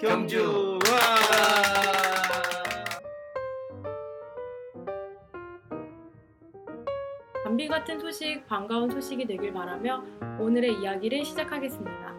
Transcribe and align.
경주 0.00 0.78
와 0.90 0.98
담비 7.44 7.68
같은 7.68 8.00
소식, 8.00 8.46
반가운 8.46 8.88
소식이 8.88 9.26
되길 9.26 9.52
바라며 9.52 10.02
오늘의 10.38 10.80
이야기를 10.80 11.22
시작하겠습니다. 11.22 12.14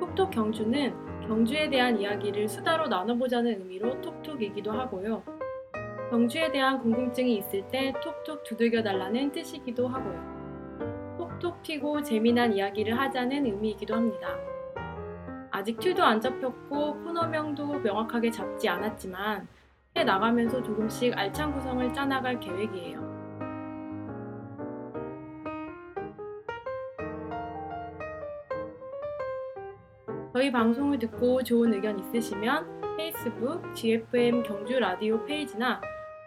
톡톡 0.00 0.32
경주는 0.32 1.28
경주에 1.28 1.70
대한 1.70 2.00
이야기를 2.00 2.48
수다로 2.48 2.88
나눠보자는 2.88 3.60
의미로 3.60 4.00
톡톡이기도 4.00 4.72
하고요. 4.72 5.22
경주에 6.10 6.50
대한 6.50 6.80
궁금증이 6.80 7.36
있을 7.36 7.62
때 7.68 7.92
톡톡 8.02 8.42
두들겨달라는 8.42 9.30
뜻이기도 9.30 9.86
하고요. 9.86 11.16
톡톡 11.16 11.62
튀고 11.62 12.02
재미난 12.02 12.52
이야기를 12.52 12.98
하자는 12.98 13.46
의미이기도 13.46 13.94
합니다. 13.94 14.51
아직 15.62 15.78
툴도 15.78 16.02
안 16.02 16.20
잡혔고 16.20 17.04
코너명도 17.04 17.78
명확하게 17.78 18.32
잡지 18.32 18.68
않았지만 18.68 19.46
해 19.94 20.02
나가면서 20.02 20.60
조금씩 20.60 21.16
알찬 21.16 21.52
구성을 21.52 21.92
짜나갈 21.92 22.40
계획이에요. 22.40 23.00
저희 30.32 30.50
방송을 30.50 30.98
듣고 30.98 31.44
좋은 31.44 31.72
의견 31.74 31.96
있으시면 32.00 32.96
페이스북 32.96 33.62
GFM 33.76 34.42
경주 34.42 34.80
라디오 34.80 35.24
페이지나 35.24 35.80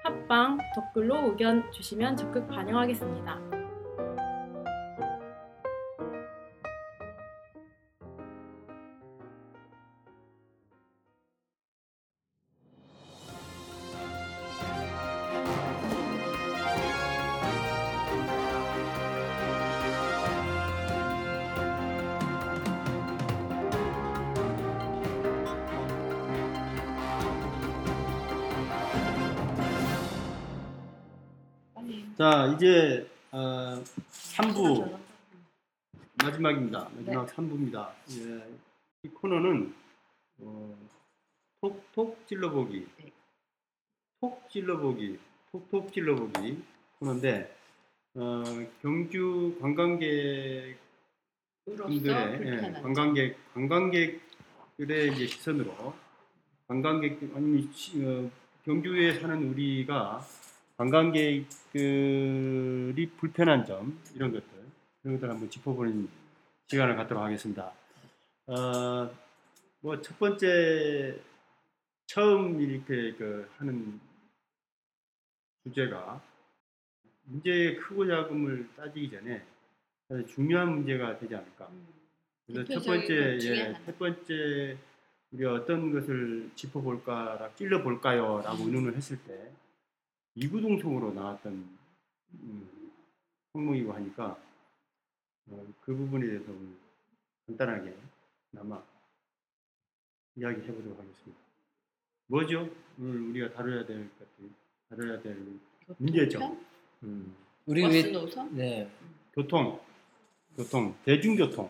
팟빵 0.05 0.59
댓글로 0.75 1.31
의견 1.31 1.69
주시면 1.73 2.15
적극 2.15 2.47
반영하겠습니다. 2.47 3.54
자 32.25 32.47
이제 32.55 33.07
어, 33.31 33.83
3부 34.09 34.97
마지막입니다. 36.23 36.89
마지막 36.95 37.27
3부입니다. 37.27 37.91
예, 38.17 38.49
이 39.03 39.09
코너는 39.09 39.71
어, 40.39 40.75
톡톡 41.61 42.25
찔러보기, 42.25 42.87
네. 42.97 43.11
톡 44.19 44.49
찔러보기, 44.49 45.19
톡톡 45.51 45.93
찔러보기 45.93 46.63
코너인데 46.97 47.55
어, 48.15 48.43
경주 48.81 49.55
관광객 49.61 50.79
으로서 51.67 51.83
분들의 51.83 52.41
예. 52.47 52.81
관광객 52.81 53.37
관광객들의 53.53 55.11
이제 55.13 55.27
시선으로 55.27 55.93
관광객 56.67 57.19
아니 57.35 57.71
시- 57.71 58.03
어, 58.03 58.27
경주에 58.63 59.19
사는 59.19 59.47
우리가 59.47 60.25
관광객들이 60.77 61.49
불편한 63.17 63.65
점 63.65 63.99
이런 64.13 64.31
것들 64.31 64.47
이런 65.03 65.15
것들 65.15 65.29
한번 65.29 65.49
짚어보는 65.49 66.07
시간을 66.67 66.95
갖도록 66.95 67.23
하겠습니다. 67.23 67.71
어, 68.47 69.09
뭐 69.81 70.01
첫 70.01 70.17
번째 70.19 71.19
처음 72.07 72.59
이렇게 72.61 73.13
그 73.13 73.49
하는 73.57 73.99
주제가 75.63 76.21
문제의 77.23 77.77
크고 77.77 78.05
작음을 78.07 78.69
따지기 78.75 79.09
전에 79.09 79.43
중요한 80.27 80.73
문제가 80.75 81.17
되지 81.17 81.35
않을까. 81.35 81.67
음. 81.67 81.87
그래서 82.45 82.73
첫 82.73 82.85
번째, 82.85 83.39
예. 83.41 83.73
첫 83.85 83.97
번째 83.97 84.77
우리가 85.31 85.53
어떤 85.53 85.91
것을 85.91 86.51
짚어볼까, 86.55 87.51
찔러 87.55 87.81
볼까요라고 87.81 88.63
음. 88.63 88.67
의논을 88.67 88.95
했을 88.95 89.17
때 89.23 89.51
이구동성으로 90.35 91.13
나왔던 91.13 91.77
음, 92.33 92.91
항목이고 93.53 93.93
하니까 93.93 94.37
어, 95.47 95.65
그 95.81 95.95
부분에 95.95 96.27
대해서 96.27 96.51
간단하게 97.47 97.95
남아 98.51 98.83
이야기해 100.35 100.67
보도록 100.67 100.99
하겠습니다. 100.99 101.41
뭐죠? 102.27 102.69
오늘 102.99 103.21
우리가 103.29 103.53
다뤄야 103.53 103.85
될 103.85 104.09
것들, 104.17 104.49
다뤄야 104.89 105.21
될 105.21 105.37
문제점. 105.97 106.59
음, 107.03 107.35
우리 107.65 107.85
왜 107.85 108.11
노선? 108.11 108.53
네. 108.55 108.89
교통, 109.33 109.79
교통, 110.57 110.95
대중교통. 111.05 111.69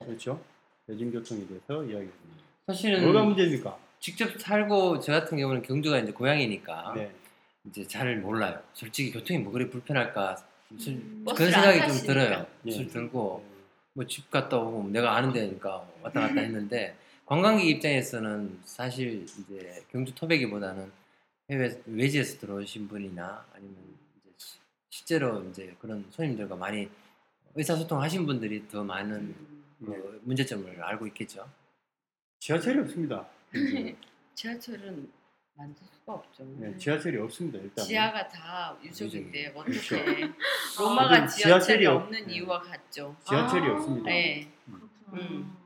그렇죠? 0.00 0.42
대중교통에 0.86 1.46
대해서 1.46 1.84
이야기합니다. 1.84 2.44
사실은 2.66 3.04
뭐가 3.04 3.22
문제입니까? 3.24 3.78
직접 4.00 4.38
살고 4.40 5.00
저 5.00 5.12
같은 5.12 5.38
경우는 5.38 5.62
경주가 5.62 5.98
이제 5.98 6.12
고향이니까 6.12 6.94
네. 6.96 7.12
이제 7.66 7.86
잘 7.86 8.16
몰라요. 8.18 8.62
솔직히 8.72 9.10
교통이 9.12 9.40
뭐 9.40 9.52
그리 9.52 9.68
불편할까 9.68 10.36
술- 10.78 10.94
음, 10.94 11.24
그런 11.36 11.50
생각이 11.50 11.80
안 11.80 11.88
좀. 11.88 12.06
들어요. 12.06 12.46
예. 12.66 12.70
술 12.70 12.86
들고 12.88 13.44
뭐 13.92 14.04
집 14.06 14.30
갔다 14.30 14.56
오고 14.56 14.88
내가 14.90 15.16
아는 15.16 15.32
데니까 15.32 15.86
왔다 16.02 16.20
갔다 16.20 16.40
했는데 16.40 16.96
관광객 17.26 17.66
입장에서는 17.68 18.60
사실 18.64 19.24
이제 19.24 19.84
경주 19.90 20.14
토백이보다는 20.14 20.90
해외 21.50 21.80
외지에서 21.86 22.38
들어오신 22.38 22.88
분이나 22.88 23.44
아니면 23.52 23.76
이제 24.22 24.30
시- 24.38 24.58
실제로 24.90 25.42
이제 25.50 25.74
그런 25.80 26.04
손님들과 26.10 26.54
많이 26.56 26.88
의사소통 27.56 28.00
하신 28.00 28.26
분들이 28.26 28.66
더 28.68 28.82
많은 28.84 29.16
음. 29.16 29.64
그 29.84 29.90
네. 29.90 30.18
문제점을 30.22 30.82
알고 30.82 31.06
있겠죠. 31.08 31.48
지하철이 32.38 32.78
없습니다. 32.80 33.26
네, 33.52 33.96
지하철은 34.34 35.10
만들 35.60 35.82
수가 35.92 36.14
없죠. 36.14 36.42
네, 36.56 36.74
지하철이 36.78 37.18
없습니다. 37.18 37.58
일단. 37.58 37.84
지하가 37.84 38.26
다 38.28 38.74
유적인데 38.82 39.52
그렇죠. 39.52 39.96
어떻게 39.96 40.30
로마가 40.78 41.26
지금 41.26 41.28
지하철이 41.28 41.28
지하철이 41.82 41.86
없- 41.86 42.02
없는 42.04 42.26
네. 42.26 42.32
이유와 42.34 42.60
같죠. 42.62 43.14
지하철이 43.28 43.66
아. 43.66 43.72
없습니다. 43.74 44.10
네. 44.10 44.48
그렇구나. 44.66 45.22
음. 45.28 45.56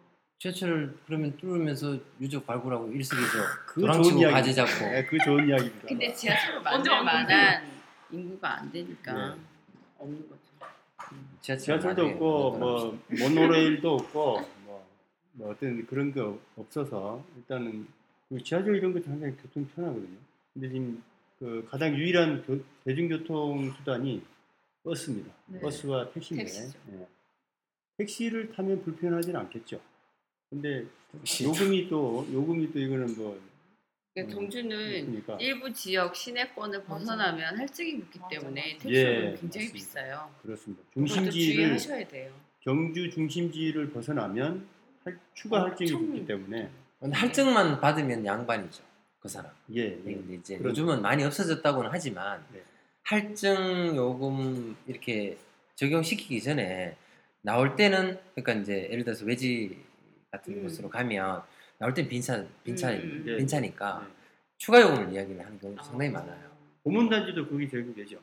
지하철을 0.40 0.98
그러면 1.06 1.36
뚫으면서 1.36 1.96
유적 2.20 2.44
발굴하고 2.44 2.88
일석이조 2.92 3.28
그 3.68 3.80
도랑치고 3.82 4.10
좋은 4.10 4.20
이야기. 4.22 4.32
가지 4.34 4.54
잡고 4.54 4.84
네, 4.84 5.04
그 5.06 5.18
좋은 5.24 5.48
이야기입니다. 5.48 5.86
근데 5.88 6.12
지하철을 6.12 6.60
만들? 6.62 6.90
만한 7.04 7.64
인구가 8.10 8.58
안 8.58 8.72
되니까 8.72 9.12
네. 9.12 9.40
없는 9.98 10.28
거죠. 10.28 10.42
음. 11.12 11.38
지하철 11.40 11.64
지하철도 11.80 12.06
없고 12.06 12.58
뭐 12.58 12.98
모노레일도 13.10 13.94
없고 13.94 14.40
뭐, 14.64 14.86
뭐 15.34 15.50
어떤 15.52 15.86
그런 15.86 16.12
거 16.12 16.36
없어서 16.56 17.24
일단은 17.36 17.86
그 17.86 18.03
지하철 18.42 18.76
이런 18.76 18.92
것도 18.92 19.04
상당히 19.04 19.34
교통 19.36 19.66
편하거든요. 19.74 20.18
근데 20.52 20.68
지금 20.68 21.02
그 21.38 21.66
가장 21.68 21.94
유일한 21.96 22.42
교- 22.46 22.62
대중교통 22.84 23.70
수단이 23.72 24.22
버스입니다. 24.82 25.32
네. 25.46 25.60
버스와 25.60 26.10
택시인데. 26.12 26.50
예. 26.92 27.06
택시를 27.98 28.52
타면 28.52 28.82
불편하지는 28.82 29.38
않겠죠. 29.40 29.80
근데. 30.50 30.84
요금이 31.44 31.88
또 31.88 32.26
요금이 32.32 32.72
또 32.72 32.78
이거는 32.80 33.14
뭐 33.16 33.40
그러니까 34.14 34.34
음, 34.34 34.40
동주는 34.40 34.90
있으니까 34.98 35.36
일부 35.40 35.72
지역 35.72 36.14
시내권을 36.16 36.82
벗어나면 36.84 37.56
할증이 37.56 38.00
붙기 38.00 38.18
때문에. 38.30 38.78
택시는 38.78 38.94
예, 38.94 39.36
굉장히 39.40 39.66
맞습니다. 39.68 39.72
비싸요. 39.72 40.34
그렇습니다. 40.42 40.82
중심지를 40.92 41.54
주의하셔야 41.78 42.08
돼요. 42.08 42.34
경주 42.60 43.10
중심지를 43.10 43.90
벗어나면 43.90 44.66
할- 45.04 45.18
추가 45.34 45.62
할증이 45.62 45.90
붙기 45.92 46.26
때문에 46.26 46.68
근데 47.04 47.18
할증만 47.18 47.82
받으면 47.82 48.24
양반이죠 48.24 48.82
그 49.20 49.28
사람. 49.28 49.52
예, 49.74 49.88
예. 49.88 50.14
근데 50.14 50.36
이제 50.36 50.56
그런- 50.56 50.70
요즘은 50.70 51.02
많이 51.02 51.22
없어졌다고는 51.22 51.90
하지만 51.92 52.42
네. 52.50 52.62
할증 53.02 53.94
요금 53.94 54.74
이렇게 54.86 55.36
적용시키기 55.76 56.40
전에 56.42 56.96
나올 57.42 57.76
때는 57.76 58.18
그러니까 58.34 58.54
이제 58.54 58.88
예를 58.90 59.04
들어서 59.04 59.26
외지 59.26 59.84
같은 60.30 60.54
음. 60.54 60.62
곳으로 60.62 60.88
가면 60.88 61.42
나올 61.76 61.92
땐 61.92 62.08
빈차 62.08 62.42
빈차 62.64 62.90
음, 62.92 62.96
음. 62.96 63.24
예. 63.28 63.36
빈차니까 63.36 64.06
네. 64.06 64.14
추가 64.56 64.80
요금을 64.80 65.12
이야기를 65.12 65.44
하는 65.44 65.58
경우 65.60 65.76
아. 65.78 65.82
상당히 65.82 66.10
많아요. 66.10 66.50
고문단지도 66.84 67.48
그게 67.48 67.68
제국이죠. 67.68 68.16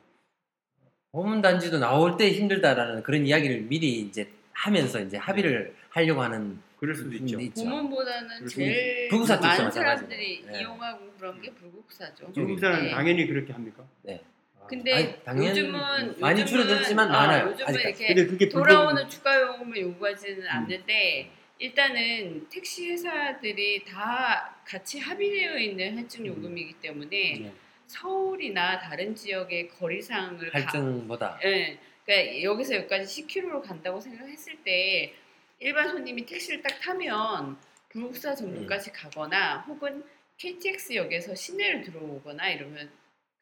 호문 1.14 1.44
단지도 1.44 1.78
나올 1.78 2.18
때 2.18 2.32
힘들다라는 2.32 3.04
그런 3.04 3.28
이야기를 3.28 3.62
미리 3.62 4.00
이제 4.02 4.32
하면서 4.54 5.00
이제 5.00 5.18
합의를 5.18 5.76
하려고 5.90 6.24
하는 6.24 6.60
그럴 6.82 6.96
수도 6.96 7.14
있죠. 7.16 7.40
있죠. 7.40 7.62
고문보다는 7.64 8.48
제일 8.48 9.08
많은 9.40 9.70
사람들이. 9.72 10.44
네. 10.48 10.60
이용하고 10.62 11.12
그런 11.16 11.40
게 11.40 11.52
불국사죠. 11.52 12.34
중국사는 12.34 12.86
네. 12.86 12.90
당연히 12.90 13.28
그렇게 13.28 13.54
합니까? 13.54 13.86
네. 14.02 14.20
아, 14.60 14.66
근데 14.66 14.92
아니, 14.92 15.24
당연- 15.24 15.50
요즘은 15.50 16.20
많이 16.20 16.42
요즘은, 16.42 16.64
줄어들지만 16.64 17.08
어, 17.10 17.12
많아요, 17.12 17.50
요즘은 17.52 17.70
아직까지. 17.70 18.04
이렇게 18.04 18.08
근데 18.16 18.26
그게 18.32 18.50
돌아오는 18.50 19.08
추가 19.10 19.40
요금을 19.40 19.78
요구하지는 19.80 20.42
음. 20.42 20.48
않는데 20.50 21.30
일단은 21.60 22.48
택시 22.50 22.90
회사들이 22.90 23.86
다 23.86 24.56
같이 24.66 24.98
합의되어 25.00 25.60
있는 25.60 25.96
할증 26.00 26.26
요금이기 26.26 26.74
때문에 26.82 27.40
네. 27.44 27.54
서울이나 27.86 28.80
다른 28.80 29.14
지역의 29.14 29.68
거리상을 29.70 30.50
가- 30.50 30.60
할증보다 30.60 31.40
예. 31.46 31.78
그러니까 32.04 32.42
여기서 32.42 32.76
여기까지 32.78 33.06
10km로 33.28 33.62
간다고 33.62 34.00
생각했을 34.02 34.56
때 34.64 35.14
일반 35.62 35.90
손님이 35.90 36.26
택시를 36.26 36.64
딱 36.64 36.80
타면 36.80 37.56
불국사 37.90 38.34
정도까지 38.34 38.92
가거나 38.92 39.60
혹은 39.62 40.04
KTX역에서 40.38 41.36
시내를 41.36 41.84
들어오거나 41.84 42.50
이러면 42.50 42.90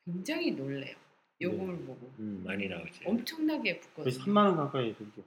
굉장히 0.04 0.52
놀래요. 0.52 0.96
요금을 1.40 1.78
보고 1.86 2.12
음, 2.20 2.42
많이 2.46 2.68
나오지. 2.68 3.02
엄청나게 3.06 3.80
거의 3.96 4.12
붙거든요. 4.12 4.26
3만 4.26 4.38
원 4.48 4.58
가까이 4.58 4.94
들죠. 4.98 5.24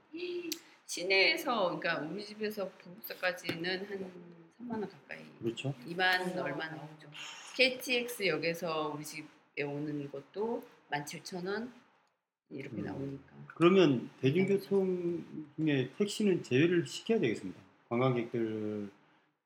시내에서 0.85 1.79
그러니까 1.79 2.07
우리 2.07 2.23
집에서 2.23 2.69
불국사까지는 2.77 3.87
한 3.87 4.11
3만 4.59 4.71
원 4.73 4.87
가까이 4.87 5.25
그렇죠. 5.39 5.73
2만 5.87 6.37
얼마 6.37 6.69
나오죠. 6.69 7.09
KTX 7.55 8.27
역에서 8.27 8.93
우리 8.95 9.03
집에 9.03 9.63
오는 9.63 10.11
것도 10.11 10.63
17,000원 10.91 11.71
이렇게 12.53 12.77
음. 12.77 12.85
나오니까. 12.85 13.33
그러면 13.55 14.09
대중교통 14.21 15.23
중에 15.55 15.89
택시는 15.97 16.43
제외를 16.43 16.85
시켜야 16.87 17.19
되겠습니다. 17.19 17.59
관광객들 17.89 18.89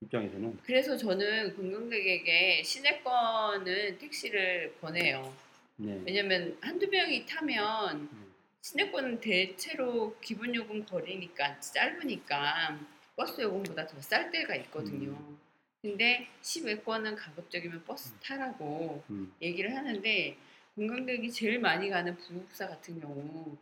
입장에서는. 0.02 0.60
그래서 0.64 0.96
저는 0.96 1.56
관광객에게 1.56 2.64
시내권은 2.64 3.98
택시를 3.98 4.74
권해요. 4.80 5.34
네. 5.78 6.02
왜냐면 6.06 6.58
한두 6.62 6.88
명이 6.90 7.26
타면 7.26 8.02
음. 8.12 8.34
시내권은 8.62 9.20
대체로 9.20 10.16
기본 10.22 10.54
요금 10.56 10.86
거리니까 10.86 11.60
짧으니까 11.60 12.80
버스 13.16 13.42
요금보다 13.42 13.88
더 13.88 14.00
쌀 14.02 14.32
때가 14.32 14.56
있거든요. 14.56 15.10
음. 15.12 15.38
근데 15.82 16.28
시외권은 16.42 17.16
가급적이면 17.16 17.84
버스 17.86 18.14
타라고 18.22 19.04
음. 19.10 19.32
얘기를 19.42 19.76
하는데 19.76 20.38
관광객이 20.78 21.32
제일 21.32 21.60
많이 21.60 21.90
가는 21.90 22.16
부국사 22.16 22.68
같은 22.68 23.02
경우 23.02 23.58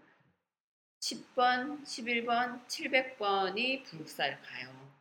10번, 0.99 1.81
11번, 1.83 2.67
700번이 2.67 3.85
부국사를 3.85 4.37
가요. 4.41 4.91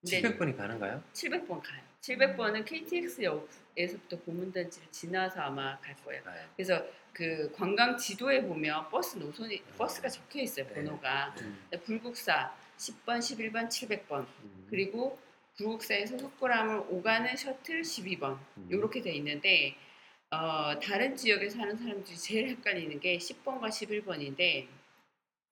근데 0.00 0.22
700번이 0.22 0.56
가는가요? 0.56 1.02
700번 1.12 1.60
가요. 1.62 1.82
700번은 2.00 2.64
KTX역에서부터 2.64 4.18
고문단지를 4.20 4.90
지나서 4.90 5.40
아마 5.40 5.78
갈 5.80 5.94
거예요. 5.96 6.22
가요. 6.22 6.48
그래서 6.56 6.86
그 7.12 7.52
관광 7.52 7.98
지도에 7.98 8.42
보면 8.42 8.88
버스 8.88 9.18
노선이 9.18 9.62
버스가 9.76 10.08
적혀 10.08 10.40
있어요. 10.40 10.66
네. 10.68 10.74
번호가 10.74 11.34
음. 11.40 11.58
불국사 11.84 12.54
10번, 12.78 13.18
11번, 13.18 13.68
700번 13.68 14.20
음. 14.20 14.66
그리고 14.70 15.18
불국사에서 15.58 16.16
속고람을 16.16 16.84
오가는 16.88 17.36
셔틀 17.36 17.82
12번 17.82 18.38
음. 18.56 18.68
이렇게 18.70 19.02
돼 19.02 19.12
있는데 19.14 19.76
어, 20.30 20.78
다른 20.80 21.16
지역에 21.16 21.48
사는 21.48 21.76
사람들이 21.76 22.16
제일 22.16 22.48
헷갈리는 22.48 22.98
게 23.00 23.16
10번과 23.18 23.68
11번인데 23.68 24.66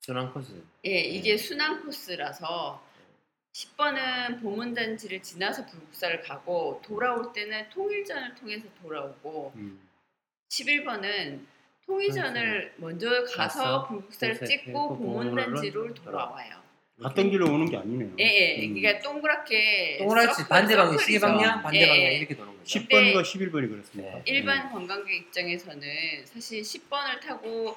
순환 0.00 0.32
코스. 0.32 0.62
예, 0.84 1.00
이게 1.00 1.32
네. 1.32 1.36
순환 1.36 1.82
코스라서 1.84 2.82
10번은 3.52 4.42
보문단지를 4.42 5.22
지나서 5.22 5.64
불국사를 5.66 6.20
가고 6.22 6.82
돌아올 6.84 7.32
때는 7.32 7.70
통일전을 7.70 8.34
통해서 8.34 8.66
돌아오고 8.82 9.52
음. 9.54 9.88
11번은 10.50 11.46
통일전을 11.86 12.74
먼저 12.78 13.24
가서 13.24 13.36
가서 13.36 13.88
불국사를 13.88 14.34
불국사 14.34 14.46
찍고 14.46 14.66
찍고 14.66 14.98
보문단지로 14.98 15.80
보문으로 15.80 15.94
돌아와요. 15.94 16.62
갔던 17.02 17.30
길로 17.30 17.52
오는 17.52 17.68
게 17.68 17.76
아니네요. 17.76 18.12
예, 18.20 18.24
예. 18.24 18.66
음. 18.66 18.74
그러니까 18.74 19.02
동그랗게 19.02 19.98
동그랗지 19.98 20.42
서클, 20.42 20.48
반대 20.48 20.76
방향 20.76 20.92
서클이죠. 20.92 21.06
시계 21.06 21.20
방향 21.20 21.62
반대 21.62 21.80
예, 21.80 21.88
방향 21.88 22.02
예. 22.04 22.16
이렇게 22.18 22.36
도는 22.36 22.52
거죠. 22.58 22.78
10번과 22.78 23.22
11번이 23.22 23.68
그렇습니까? 23.68 24.14
네. 24.14 24.22
일반 24.26 24.70
관광객 24.70 25.14
입장에서는 25.14 25.82
사실 26.26 26.62
10번을 26.62 27.20
타고 27.20 27.76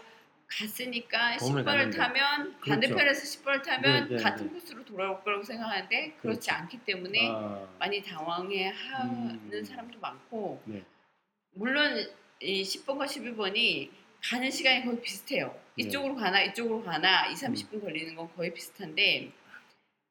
갔으니까 0.50 1.38
도움을 1.38 1.64
10번을 1.64 1.66
받는다. 1.66 1.98
타면 1.98 2.44
그렇죠. 2.60 2.70
반대편에서 2.70 3.22
10번을 3.42 3.64
타면 3.64 4.10
네, 4.10 4.16
네, 4.16 4.24
같은 4.24 4.48
네. 4.48 4.54
코스로 4.54 4.86
돌아올 4.86 5.24
거라고 5.24 5.44
생각하는데 5.44 6.14
그렇지 6.22 6.22
그렇죠. 6.22 6.52
않기 6.54 6.78
때문에 6.86 7.28
아, 7.30 7.68
많이 7.80 8.02
당황해 8.04 8.70
하는 8.70 9.40
음. 9.52 9.66
사람도 9.66 10.00
많고 10.00 10.62
네. 10.66 10.84
물론 11.54 12.08
이 12.40 12.62
10번과 12.62 13.06
11번이 13.06 13.90
가는 14.24 14.50
시간이 14.52 14.86
거의 14.86 15.02
비슷해요. 15.02 15.58
네. 15.78 15.84
이쪽으로 15.84 16.16
가나 16.16 16.42
이쪽으로 16.44 16.84
가나 16.84 17.28
2, 17.28 17.32
음. 17.32 17.36
30분 17.36 17.82
걸리는 17.82 18.16
건 18.16 18.30
거의 18.36 18.54
비슷한데 18.54 19.32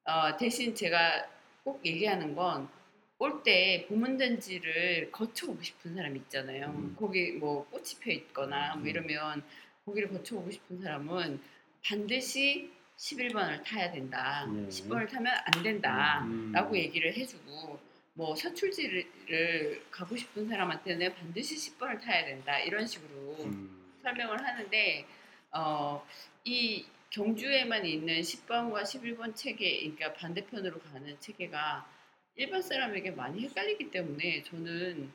어, 0.04 0.36
대신 0.36 0.74
제가 0.74 1.26
꼭 1.64 1.84
얘기하는 1.84 2.34
건 2.34 2.76
올 3.18 3.42
때 3.42 3.86
보문단지를 3.88 5.10
거쳐오고 5.10 5.62
싶은 5.62 5.94
사람 5.94 6.14
있잖아요. 6.16 6.66
음. 6.66 6.94
거기 6.98 7.32
뭐 7.32 7.66
꽃이 7.70 7.94
펴 8.00 8.10
있거나 8.12 8.74
뭐 8.74 8.82
음. 8.82 8.88
이러면 8.88 9.42
거기를 9.86 10.10
거쳐오고 10.10 10.50
싶은 10.50 10.82
사람은 10.82 11.40
반드시 11.82 12.70
11번을 12.98 13.64
타야 13.64 13.90
된다. 13.90 14.46
네. 14.52 14.68
10번을 14.68 15.08
타면 15.08 15.32
안 15.32 15.62
된다. 15.62 16.24
음. 16.26 16.52
라고 16.52 16.76
얘기를 16.76 17.14
해주고 17.14 17.80
뭐 18.12 18.34
서출지를 18.34 19.82
가고 19.90 20.14
싶은 20.14 20.48
사람한테는 20.48 21.14
반드시 21.14 21.54
10번을 21.56 22.02
타야 22.02 22.26
된다 22.26 22.58
이런 22.58 22.86
식으로 22.86 23.44
음. 23.44 23.65
설명을 24.06 24.44
하는데 24.44 25.04
어, 25.52 26.06
이 26.44 26.86
경주에만 27.10 27.84
있는 27.84 28.20
10번과 28.20 28.82
11번 28.82 29.34
체계 29.34 29.78
그러니까 29.78 30.12
반대편으로 30.14 30.78
가는 30.80 31.16
체계가 31.18 31.88
일반 32.36 32.62
사람에게 32.62 33.12
많이 33.12 33.42
헷갈리기 33.42 33.90
때문에 33.90 34.42
저는 34.44 35.10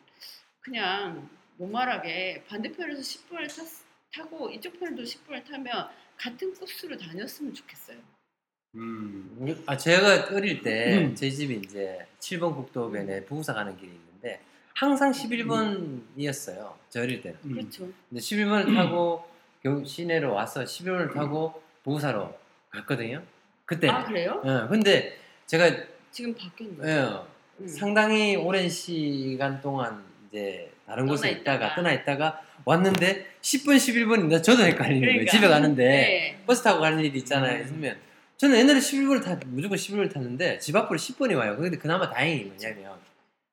그냥 0.60 1.30
노말하게 1.58 2.44
반대편에서 2.48 3.02
10번을 3.02 3.48
타고 4.14 4.50
이쪽 4.50 4.78
편도 4.80 5.04
10번을 5.04 5.46
타면 5.46 5.90
같은 6.18 6.54
코스로 6.54 6.98
다녔으면 6.98 7.54
좋겠어요. 7.54 7.98
음. 8.76 9.64
아 9.66 9.78
제가 9.78 10.36
어릴 10.36 10.62
때 10.62 10.98
음. 10.98 11.16
제 11.16 11.30
집이 11.30 11.62
이제 11.64 12.06
7번 12.20 12.56
국도변에 12.56 13.26
부부사 13.26 13.54
가는 13.54 13.78
길이 13.78 13.92
있는데 13.92 14.42
항상 14.82 15.12
11번이었어요. 15.12 16.74
저 16.90 17.02
어릴 17.02 17.22
때는. 17.22 17.38
음. 17.46 17.54
그렇죠. 17.54 17.88
근데 18.10 18.20
11번을 18.20 18.74
타고 18.74 19.24
경 19.62 19.86
시내로 19.86 20.34
와서 20.34 20.64
11번을 20.64 21.14
타고 21.14 21.62
부부사로 21.84 22.36
갔거든요. 22.72 23.22
그때. 23.66 23.88
아 23.88 24.04
그래요? 24.04 24.42
예. 24.44 24.68
근데 24.70 25.18
제가 25.46 25.70
지금 26.10 26.34
바뀌었네. 26.34 26.78
예, 26.84 27.08
음. 27.60 27.68
상당히 27.68 28.36
오랜 28.36 28.68
시간 28.68 29.62
동안 29.62 30.04
이제 30.28 30.72
다른 30.88 31.06
떠나 31.06 31.12
곳에 31.12 31.30
있다가 31.30 31.66
있다가. 31.68 31.76
떠나 31.76 31.94
있다가 31.94 32.42
왔는데 32.66 33.28
10번 33.40 33.76
11번인데 33.76 34.42
저도 34.42 34.64
헷갈리는 34.64 35.02
거예요. 35.02 35.14
그러니까. 35.14 35.32
집에 35.32 35.48
가는데 35.48 35.84
네. 35.86 36.44
버스 36.48 36.64
타고 36.64 36.80
가는 36.82 37.00
일이 37.00 37.20
있잖아요. 37.20 37.62
음. 37.66 37.68
그러면 37.68 37.98
저는 38.38 38.58
옛날에 38.58 38.80
11번을 38.80 39.24
타 39.24 39.40
무조건 39.46 39.78
11번을 39.78 40.12
탔는데 40.12 40.58
집 40.58 40.76
앞으로 40.76 40.98
10번이 40.98 41.38
와요. 41.38 41.56
근데 41.56 41.78
그나마 41.78 42.10
다행인 42.10 42.40
게 42.40 42.44
뭐냐면 42.46 42.98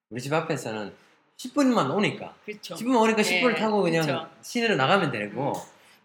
우리 0.09 0.23
집 0.23 0.33
앞에서는 0.33 0.91
10번만 1.39 1.95
오니까 1.95 2.35
그렇죠. 2.45 2.75
10번 2.75 3.01
오니까 3.01 3.23
네, 3.23 3.41
10번을 3.43 3.57
타고 3.57 3.83
그냥 3.83 4.03
그쵸. 4.05 4.29
시내로 4.43 4.75
나가면 4.77 5.13
되고 5.13 5.53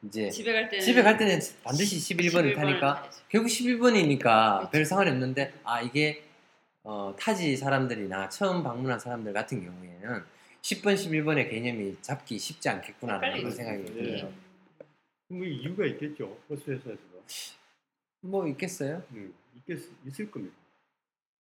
이제 0.04 0.30
집에 0.30 0.54
갈 0.54 0.70
때는 0.70 0.86
집에 0.86 1.02
갈 1.02 1.18
때는 1.18 1.40
반드시 1.64 1.98
11번을 2.16 2.56
타니까 2.56 3.02
타야죠. 3.02 3.22
결국 3.30 3.48
11번이니까 3.48 4.60
그쵸. 4.60 4.70
별 4.72 4.86
상관이 4.86 5.10
없는데 5.10 5.54
아 5.64 5.82
이게 5.82 6.24
어, 6.84 7.16
타지 7.18 7.58
사람들이나 7.58 8.30
처음 8.30 8.62
방문한 8.64 9.00
사람들 9.00 9.34
같은 9.34 9.64
경우에는 9.64 10.24
10번 10.62 10.94
11번의 10.94 11.50
개념이 11.50 11.98
잡기 12.02 12.38
쉽지 12.38 12.70
않겠구나라는 12.70 13.38
그런. 13.38 13.52
생각이 13.52 13.82
예. 13.82 13.86
들어요. 14.04 14.34
뭐 15.30 15.46
이유가 15.46 15.86
있겠죠. 15.88 16.38
버스 16.48 16.70
회사에서도. 16.70 17.24
뭐 18.22 18.48
있겠어요? 18.50 19.02
음. 19.12 19.34
있겠, 19.58 19.80
있을 20.06 20.30
겁니다. 20.30 20.56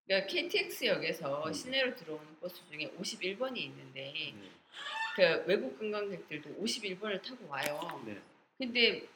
그러니까 0.06 0.26
KTX역에서 0.26 1.46
음. 1.46 1.52
시내로 1.52 1.94
들어오는 1.94 2.40
버스 2.40 2.60
중에 2.70 2.90
51번이 2.98 3.58
있는데 3.58 4.12
네. 4.12 4.50
그 5.16 5.44
외국 5.46 5.78
관광객들도 5.78 6.62
51번을 6.62 7.22
타고 7.22 7.48
와요. 7.48 8.02
네. 8.06 8.18
근데 8.58 9.06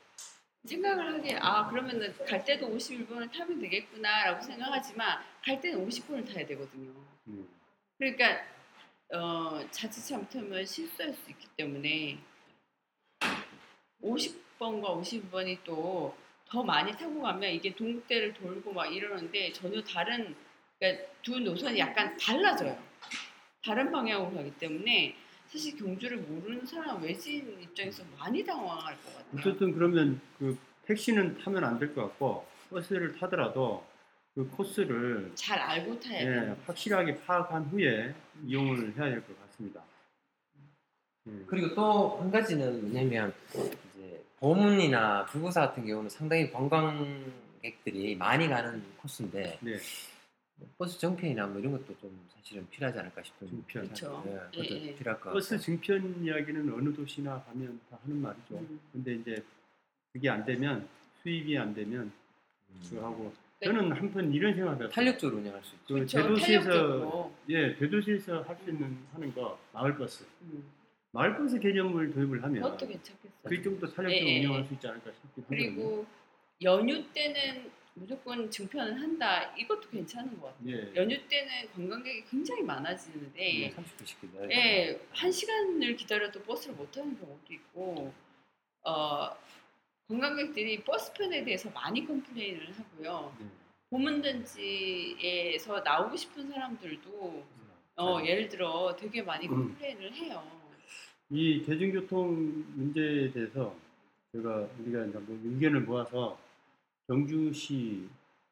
생각을 0.65 1.15
하기에 1.15 1.39
아 1.41 1.69
그러면은 1.69 2.13
갈 2.27 2.45
때도 2.45 2.69
51번을 2.69 3.33
타면 3.33 3.61
되겠구나라고 3.61 4.43
생각하지만 4.43 5.23
갈 5.45 5.61
때는 5.61 5.87
50번을 5.87 6.33
타야 6.33 6.47
되거든요. 6.47 6.93
음. 7.29 7.49
그러니까 7.99 8.45
어, 9.13 9.65
자칫 9.71 10.03
잘못하면 10.07 10.65
실수할 10.65 11.15
수 11.15 11.31
있기 11.31 11.47
때문에 11.57 12.19
50번과 14.03 15.01
52번이 15.01 15.63
또 15.65 16.27
더 16.49 16.63
많이 16.63 16.93
타고 16.93 17.21
가면 17.21 17.51
이게 17.51 17.75
동국대를 17.75 18.35
돌고 18.35 18.73
막 18.73 18.87
이러는데 18.87 19.53
전혀 19.53 19.83
다른 19.83 20.35
그러니까 20.79 21.05
두 21.23 21.39
노선이 21.41 21.79
약간 21.79 22.17
달라져요. 22.19 22.77
다른 23.65 23.91
방향으로 23.91 24.33
가기 24.37 24.51
때문에 24.59 25.17
사실 25.49 25.77
경주를 25.77 26.19
모르는 26.19 26.65
사람 26.67 27.03
외지인 27.03 27.61
입장에서 27.63 28.03
많이 28.19 28.45
당황할 28.45 28.97
것 28.99 29.15
같아요. 29.15 29.31
어쨌든 29.39 29.73
그러면 29.73 30.21
그 30.39 30.57
택시는 30.87 31.39
타면 31.39 31.65
안 31.65 31.79
될 31.79 31.95
것 31.95 32.03
같고 32.03 32.47
버스를 32.71 33.17
타더라도 33.19 33.85
그 34.35 34.47
코스를 34.51 35.33
잘 35.35 35.59
알고 35.59 35.99
타야 36.01 36.21
예, 36.21 36.25
돼요. 36.25 36.57
확실하게 36.67 37.21
파악한 37.25 37.65
후에 37.67 38.15
이용을 38.45 38.95
해야 38.97 39.05
될 39.11 39.23
것 39.23 39.41
같습니다. 39.47 39.83
예. 41.29 41.33
그리고 41.47 41.75
또 41.75 42.19
한 42.21 42.31
가지는 42.31 42.83
뭐냐면 42.83 43.33
이제 43.55 44.23
보문이나 44.39 45.25
불구사 45.27 45.61
같은 45.69 45.87
경우는 45.87 46.11
상당히 46.11 46.51
관광객들이 46.53 48.15
많이 48.17 48.47
가는 48.49 48.83
코스인데 48.99 49.59
네, 49.63 49.77
버스 50.79 50.99
증편이나 50.99 51.47
뭐 51.47 51.61
이런 51.61 51.73
것도 51.73 51.97
좀 51.99 52.19
사실은 52.35 52.67
필요하지 52.71 52.99
않을까 52.99 53.23
싶은 53.23 53.49
증편. 53.49 53.83
그렇죠. 53.85 54.23
예, 54.27 54.31
그것도 54.31 54.75
예, 54.75 54.87
예. 54.89 54.95
필요할 54.97 55.21
것 55.21 55.33
버스 55.33 55.51
같고 55.51 55.63
증편 55.65 56.25
이야기는 56.25 56.73
어느 56.73 56.95
도시나 56.95 57.43
가면 57.45 57.81
다 57.91 57.99
하는 58.03 58.21
말이죠. 58.23 58.55
음. 58.57 58.81
근데 58.93 59.15
이제 59.15 59.45
그게 60.13 60.29
안 60.31 60.45
되면 60.45 60.89
수입이 61.23 61.59
안 61.59 61.75
되면 61.75 62.11
음, 62.71 62.81
그하고 62.91 63.33
네. 63.61 63.67
저는 63.67 63.93
한편 63.93 64.33
이런 64.33 64.55
생각을 64.55 64.89
탄력적으로 64.89 65.39
운영할 65.41 65.63
수 65.63 65.75
있죠. 65.77 65.95
그. 65.95 66.07
대도시에서 66.07 66.71
탄력적으로. 66.71 67.35
예 67.51 67.75
대도시에서 67.77 68.43
할 68.43 68.57
수 68.65 68.71
있는 68.71 68.97
하는 69.13 69.35
거 69.35 69.59
마을 69.73 69.97
버스 69.97 70.25
음. 70.43 70.65
마을 71.13 71.37
버스 71.37 71.59
개념을 71.59 72.13
도입을 72.13 72.43
하면 72.43 72.63
그것도 72.63 72.87
괜찮겠어요. 72.89 73.33
그게 73.43 73.63
좀더 73.63 73.87
탄력적으로 73.89 74.11
예, 74.29 74.35
예, 74.37 74.39
운영할 74.41 74.63
예. 74.63 74.67
수 74.67 74.75
있지 74.75 74.87
않을까 74.89 75.11
싶긴 75.13 75.45
하거든요. 75.45 75.75
그리고 75.75 76.07
연휴 76.63 77.13
때는 77.13 77.71
무조건 77.99 78.51
증편을 78.51 79.01
한다. 79.01 79.55
이것도 79.57 79.89
괜찮은 79.89 80.39
것 80.39 80.49
같아요. 80.49 80.71
예. 80.71 80.93
연휴 80.97 81.17
때는 81.29 81.71
관광객이 81.75 82.25
굉장히 82.31 82.63
많아지는데 82.63 83.75
30분씩 83.75 84.21
기다려. 84.21 84.51
예, 84.51 85.01
한 85.11 85.33
시간을 85.33 85.97
기다려도 85.97 86.43
버스를 86.43 86.75
못 86.77 86.91
타는 86.93 87.19
경우도 87.19 87.55
있고, 87.55 88.13
어, 88.83 89.31
관광객들이 90.09 90.85
버스편에 90.85 91.43
대해서 91.45 91.71
많이 91.71 92.07
complain을 92.07 92.71
하고요. 92.79 93.35
네. 93.41 93.47
보문단지에서 93.89 95.81
나오고 95.81 96.17
싶은 96.17 96.51
사람들도, 96.51 97.45
어, 97.97 98.19
예를 98.25 98.51
들어 98.51 98.95
되게 98.95 99.23
많이 99.23 99.49
음. 99.49 99.69
complain을 99.69 100.13
해요. 100.13 100.45
이 101.31 101.63
대중교통 101.65 102.65
문제에 102.75 103.33
대해서 103.33 103.75
제가 104.33 104.69
우리가 104.81 105.07
이제 105.07 105.19
뭐 105.19 105.41
의견을 105.45 105.81
모아서 105.81 106.39
경주시 107.09 108.09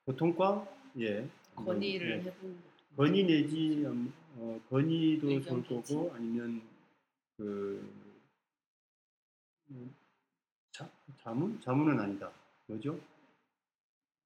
교통과에 0.07 1.29
건의를 1.57 2.11
예, 2.11 2.17
해보는 2.31 2.59
건의 2.97 3.25
내지 3.25 3.85
음, 3.85 4.13
어, 4.37 4.61
건의도 4.71 5.29
의견 5.31 5.65
좋을. 5.65 5.83
거고 5.83 6.13
아니면 6.15 6.63
그 7.37 7.93
음, 9.71 9.95
자, 10.71 10.89
자문 11.23 11.61
자문은 11.61 11.99
아니다 11.99 12.31
뭐죠 12.67 12.99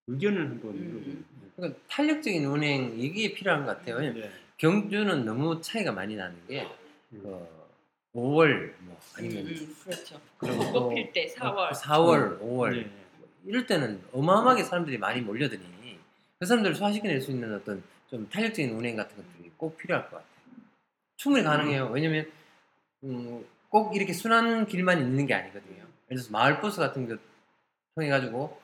의견을 0.07 0.51
한번 0.51 0.71
음, 0.73 0.91
물어보는 0.91 1.25
그러니까 1.57 1.81
탄력적인 1.89 2.45
운행 2.45 2.99
이게 2.99 3.33
필요한 3.35 3.65
것 3.67 3.77
같아요. 3.79 3.99
네. 4.13 4.31
경주는 4.57 5.25
너무 5.25 5.61
차이가 5.61 5.93
많이 5.93 6.17
나는 6.17 6.37
게 6.47 6.67
음. 7.13 7.23
그 7.23 7.49
5월 8.15 8.73
뭐 8.81 8.99
아니면 9.17 9.47
음, 9.47 9.49
음, 9.53 9.77
그렇죠. 9.85 10.21
그리고 10.39 10.59
벚꽃 10.59 10.73
또필때 10.73 11.27
4월. 11.35 11.71
4월, 11.73 12.41
5월 12.41 12.71
네. 12.77 13.08
이럴 13.45 13.67
때는 13.67 14.01
어마어마하게 14.13 14.65
사람들이 14.65 14.99
많이 14.99 15.21
몰려드니 15.21 15.99
그 16.39 16.47
사람들을 16.47 16.77
소화시켜낼 16.77 17.21
수 17.21 17.31
있는 17.31 17.55
어떤 17.55 17.83
좀 18.09 18.29
탄력적인 18.29 18.71
운행 18.75 18.97
같은 18.97 19.17
것들이 19.17 19.51
꼭 19.57 19.77
필요할 19.77 20.05
것 20.11 20.17
같아요. 20.17 20.29
충분히 21.17 21.45
가능해요. 21.45 21.91
왜냐면 21.93 22.31
음, 23.05 23.45
꼭 23.69 23.95
이렇게 23.97 24.13
순환 24.13 24.67
길만 24.67 25.01
있는 25.01 25.27
게 25.27 25.35
아니거든요. 25.35 25.77
예를 25.77 25.89
들어서 26.09 26.31
마을 26.31 26.61
버스 26.61 26.79
같은 26.81 27.09
거 27.09 27.17
통해 27.95 28.09
가지고 28.09 28.61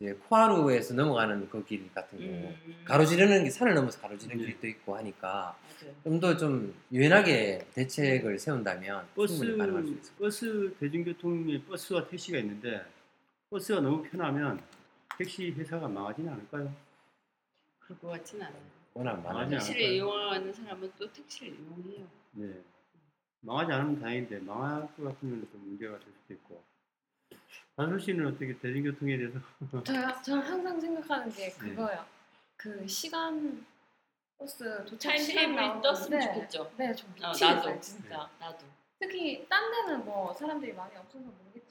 이제 0.00 0.12
코하루에서 0.28 0.94
넘어가는 0.94 1.48
그 1.48 1.64
길 1.64 1.90
같은 1.94 2.18
거 2.18 2.24
음, 2.24 2.82
가로지르는 2.84 3.44
게 3.44 3.50
산을 3.50 3.74
넘어서 3.74 4.00
가로지르는 4.00 4.38
네. 4.38 4.46
길이 4.46 4.60
또 4.60 4.66
있고 4.66 4.96
하니까. 4.96 5.56
좀더좀 6.04 6.74
유연하게 6.92 7.66
대책을 7.74 8.38
세운다면 8.38 9.06
버스 9.14 9.36
충분히 9.36 9.58
가능할 9.58 9.82
수 9.84 9.92
있어요. 9.92 10.14
버스 10.18 10.74
대중교통에 10.80 11.62
버스와 11.64 12.06
택시가 12.08 12.38
있는데 12.38 12.82
버스가 13.54 13.80
너무 13.80 14.02
편하면 14.02 14.60
택시 15.16 15.52
회사가 15.52 15.86
망하지는 15.86 16.32
않을까요? 16.32 16.74
그럴 17.78 17.98
것 18.00 18.08
같진 18.08 18.42
않아요. 18.42 18.60
워낙. 18.94 19.14
많아요. 19.22 19.48
택시를? 19.48 19.80
이용하는 19.92 20.52
사람은 20.52 20.92
또 20.98 21.12
택시를 21.12 21.54
이용해요. 21.54 22.08
네. 22.32 22.60
망하지 23.42 23.70
않으면 23.70 24.00
다행인데 24.00 24.40
망할 24.40 24.80
것 24.96 25.04
같으면 25.04 25.48
또 25.52 25.58
문제가 25.58 25.96
될 26.00 26.08
수도 26.20 26.34
있고. 26.34 26.64
한솔 27.76 28.00
씨는 28.00 28.26
어떻게 28.26 28.58
대중교통에 28.58 29.16
대해서 29.18 29.38
저요? 29.84 30.20
저는 30.24 30.42
항상 30.42 30.80
생각하는 30.80 31.30
게 31.30 31.52
그거예요. 31.52 32.04
그 32.56 32.84
시간 32.88 33.64
버스 34.36 34.84
도착 34.84 35.16
시간 35.16 35.54
timetable이 35.54 35.56
나오는데 35.56 35.80
떴으면 35.88 36.20
좋겠죠. 36.22 36.72
네, 36.76 36.92
좀 36.92 37.08
어, 37.22 37.28
미치겠어요, 37.28 37.54
나도. 37.54 37.80
진짜. 37.80 38.30
나도. 38.40 38.66
특히 38.98 39.46
딴 39.48 39.70
데는 39.70 40.04
뭐 40.04 40.32
사람들이 40.34 40.72
많이 40.72 40.96
없어서 40.96 41.18
모르겠지만 41.24 41.63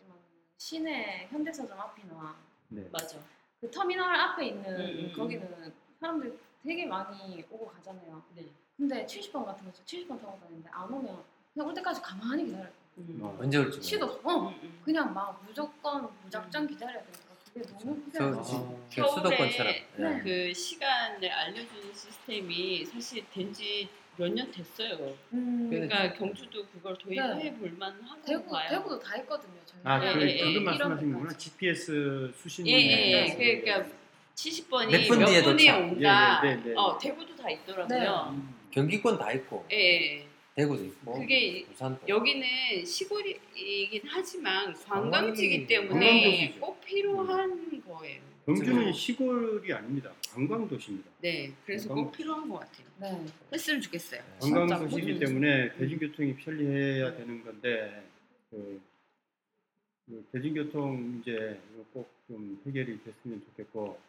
시내 0.64 1.28
현대서점 1.30 1.78
앞이나 1.78 2.34
네. 2.70 2.88
맞아. 2.90 3.18
그 3.60 3.70
터미널 3.70 4.16
앞에 4.16 4.46
있는 4.46 4.64
음, 4.66 4.80
음, 4.80 5.06
음. 5.10 5.14
거기는 5.14 5.74
사람들 6.00 6.40
되게 6.64 6.86
많이 6.86 7.44
오고 7.50 7.68
가잖아요. 7.68 8.24
네. 8.34 8.46
근데 8.78 9.06
70번 9.06 9.44
같은 9.46 9.66
거 9.66 9.72
70번 9.72 10.22
타고 10.22 10.40
다니는데 10.40 10.70
안 10.72 10.90
오면 10.90 11.22
그냥 11.54 11.68
올 11.68 11.74
때까지 11.74 12.02
가만히 12.02 12.46
기다려요. 12.46 12.72
음. 13.00 13.20
어. 13.22 13.38
언제 13.42 13.58
올지 13.58 13.82
알 13.82 13.89
수도. 13.89 14.06
없어. 14.06 14.20
어, 14.24 14.48
음, 14.48 14.60
음. 14.64 14.82
그냥 14.86 15.14
막 15.14 15.44
무조건 15.46 16.10
무작정 16.24 16.66
기다려야 16.68 17.04
되니까 17.04 17.36
그게 17.54 17.62
너무 17.68 18.02
저 18.14 18.32
고생이에요. 18.32 18.44
지금 18.44 18.90
겨울에 18.90 19.12
수도권처럼 19.12 19.74
네. 19.98 20.18
예. 20.18 20.22
그 20.24 20.54
시간을 20.54 21.30
알려주는 21.30 21.94
시스템이 21.94 22.86
사실 22.86 23.30
된지 23.32 23.90
몇 24.18 24.30
년 24.30 24.52
됐어요. 24.52 25.16
음, 25.34 25.68
그러니까 25.70 26.14
경주도 26.14 26.66
그걸 26.68 26.96
도입해 26.98 27.54
볼 27.56 27.74
만 27.80 27.94
하고 28.04 28.22
대구 28.26 28.50
봐요. 28.52 28.70
대구도 28.70 29.00
다 29.00 29.16
했거든요. 29.16 29.54
저희. 29.66 29.80
아, 29.84 30.00
네, 30.00 30.14
그 30.14 30.22
예, 30.22 30.36
예, 30.38 30.40
방금 30.44 30.62
예. 30.62 30.66
말씀하신 30.66 31.14
거구나. 31.14 31.30
데까지. 31.30 31.50
GPS 31.50 32.34
수신. 32.38 32.68
예, 32.68 32.72
예, 32.74 32.96
네. 32.96 33.38
예. 33.40 33.60
그러니까 33.62 33.90
70번이 34.36 34.92
몇분 34.92 35.20
몇 35.20 35.26
뒤에 35.26 35.42
분에. 35.44 35.72
온다. 35.72 36.42
예, 36.46 36.50
예, 36.50 36.56
네, 36.56 36.64
네. 36.64 36.74
어, 36.76 36.98
대구도 36.98 37.36
다 37.36 37.50
있더라고요. 37.50 38.30
음. 38.34 38.56
경기권 38.72 39.18
다 39.18 39.32
있고 39.34 39.66
예, 39.72 39.78
예. 40.20 40.28
대구도 40.56 40.84
있고 40.86 41.14
그게 41.20 41.66
부산도 41.72 42.08
여기는 42.08 42.86
시골이긴 42.86 44.02
하지만 44.08 44.74
관광이- 44.74 44.88
관광지이기 44.90 45.66
때문에. 45.68 46.56
꼭 46.60 46.80
필요한 46.82 47.82
거예요. 47.88 48.22
경주는 48.46 48.92
시골이 48.94 49.72
아닙니다. 49.74 50.12
관광도시입니다. 50.34 51.10
네, 51.22 51.52
그래서 51.66 51.90
관광- 51.90 52.06
꼭 52.06 52.12
필요한 52.12 52.50
것 52.50 52.60
같아요. 52.60 52.86
네. 53.00 53.26
했으면 53.54 53.82
좋겠어요. 53.82 54.22
관광도시이기 54.40 55.14
진짜. 55.14 55.26
때문에 55.28 55.74
대중교통이 55.78 56.36
편리해야 56.36 57.16
되는 57.16 57.44
건데 57.44 58.10
그, 58.50 58.82
그 60.08 60.26
대중교통 60.32 60.96
문제 61.02 61.60
꼭 61.94 62.12
좀 62.26 62.58
해결이 62.66 63.04
됐으면 63.04 63.44
좋겠고 63.48 64.00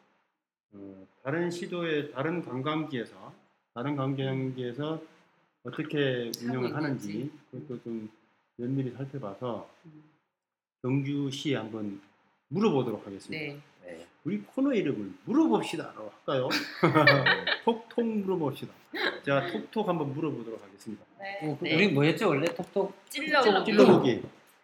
어, 0.72 1.06
다른 1.24 1.50
시도의 1.50 2.12
다른 2.12 2.44
관광지에서 2.44 3.34
다른 3.74 3.96
관광지에서 3.96 5.02
어떻게 5.64 6.30
운영을 6.40 6.74
하는지. 6.76 7.28
그것도 7.50 7.82
좀 7.82 8.08
면밀히 8.56 8.92
살펴봐서 8.92 9.68
음. 9.86 10.04
경주시에 10.82 11.56
한번 11.56 12.00
물어보도록 12.48 13.04
하겠습니다. 13.04 13.44
네. 13.54 13.60
네. 14.24 14.30
우리 14.34 14.40
코너 14.42 14.72
이름을 14.72 15.12
물어봅시다로 15.24 16.10
할까요? 16.26 16.48
톡톡 17.64 18.04
물어봅시다. 18.06 18.72
자, 19.24 19.46
톡톡 19.52 19.88
한번 19.88 20.12
물어보도록 20.14 20.62
하겠습니다. 20.64 21.04
네. 21.20 21.40
어, 21.42 21.56
그 21.58 21.64
네. 21.64 21.74
우리 21.76 21.88
뭐였죠 21.88 22.28
원래 22.28 22.46
톡톡 22.54 22.94
찔러 23.10 23.64
찔러보기. 23.64 24.14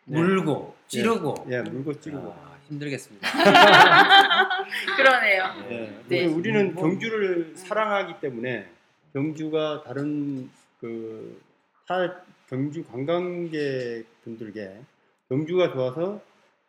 네. 0.07 0.19
물고 0.21 0.75
찌르고 0.88 1.47
예, 1.50 1.61
물고 1.62 1.99
찌르고. 2.00 2.31
아, 2.33 2.59
힘들겠습니다. 2.69 3.29
그러네요. 4.97 5.45
예. 5.71 5.76
네. 5.79 6.02
그리고 6.09 6.37
우리는 6.37 6.75
뭐- 6.75 6.85
경주를 6.85 7.52
사랑하기 7.57 8.21
때문에 8.21 8.69
경주가 9.12 9.83
다른 9.85 10.50
그 10.81 11.38
타 11.87 12.23
경주 12.49 12.85
관광객 12.85 14.05
분들께 14.23 14.81
경주가 15.29 15.73
좋아서 15.73 16.21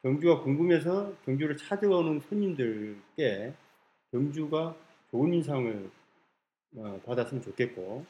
경주가 0.03 0.41
궁금해서 0.41 1.13
경주를 1.25 1.58
찾아오는 1.58 2.20
손님들께 2.22 3.53
경주가 4.12 4.75
좋은 5.12 5.34
인상을 5.34 5.89
어, 6.77 7.01
받았으면 7.05 7.43
좋겠고 7.43 8.05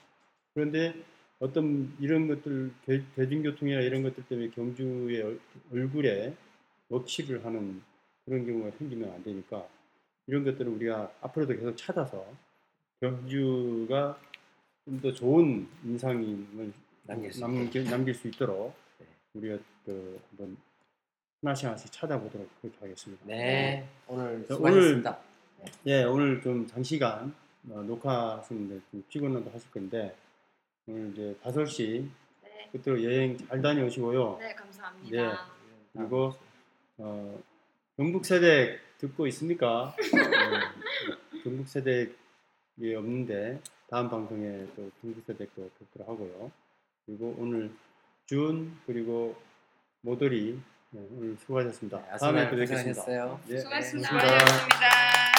그런데 0.54 0.94
어떤 1.40 1.96
이런 2.00 2.28
것들 2.28 2.72
대, 2.86 3.04
대중교통이나 3.16 3.82
이런 3.82 4.04
것들 4.04 4.26
때문에 4.28 4.50
경주의 4.52 5.22
얼- 5.22 5.40
얼굴에 5.72 6.36
억치를 6.90 7.44
하는 7.46 7.82
그런 8.26 8.46
경우가 8.46 8.72
생기면 8.78 9.12
안 9.12 9.24
되니까 9.24 9.68
이런 10.28 10.44
것들을 10.44 10.72
우리가 10.72 11.12
앞으로도 11.22 11.56
계속 11.56 11.76
찾아서 11.76 12.26
경주가 13.02 14.20
좀 14.86 15.00
더 15.02 15.14
좋은 15.14 15.68
인상을 15.86 16.74
남길 17.04 17.32
수 17.32 17.42
남길, 17.42 17.84
남길 17.86 18.14
수 18.16 18.28
있도록 18.28 18.76
네. 19.00 19.06
우리가 19.36 19.58
그 19.86 20.20
한번 20.30 20.58
하나씩 21.42 21.66
하나씩 21.66 21.92
찾아보도록 21.92 22.48
그렇게 22.62 22.78
하겠습니다. 22.82 23.26
네 23.26 23.88
오늘 24.08 24.46
자, 24.48 24.54
수고하셨습니다. 24.54 25.20
예, 25.88 26.04
오늘 26.04 26.40
좀 26.42 26.68
장시간 26.68 27.34
어, 27.70 27.82
녹화하시는데 27.82 28.80
좀 28.92 29.04
피곤하다 29.10 29.52
하실 29.52 29.72
건데 29.72 30.16
오늘 30.86 31.12
이제 31.12 31.36
다솔씨 31.42 32.08
네, 32.44 32.70
끝으로 32.72 33.04
여행 33.04 33.38
잘 33.48 33.60
다녀오시고요. 33.60 34.38
네 34.40 34.54
감사합니다. 34.54 35.48
그리고 35.94 36.36
어, 36.98 37.42
경북 37.98 38.24
세대 38.26 38.78
듣고 39.00 39.26
있습니까? 39.28 39.96
네, 40.00 41.42
경북 41.44 41.68
세대에 41.68 42.06
없는데 42.96 43.60
다음 43.90 44.12
방송에 44.12 44.68
또 44.76 44.92
경북 45.02 45.26
세대 45.26 45.48
거 45.48 45.68
듣도록 45.80 46.08
하고요. 46.08 46.52
그리고 47.08 47.36
오늘 47.40 47.72
준 48.28 48.78
그리고 48.86 49.36
모돌이 50.02 50.60
네, 50.94 51.02
오늘 51.10 51.38
수고하셨습니다. 51.40 51.98
네, 52.00 52.18
다음에 52.20 52.50
뵙겠습니다. 52.50 53.02
예, 53.50 53.60
수고하셨습니다. 53.60 54.10
고맙습니다. 54.10 54.10
수고하셨습니다. 54.10 55.31